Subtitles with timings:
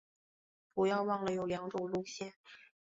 [0.73, 2.33] 不要忘了有两种路线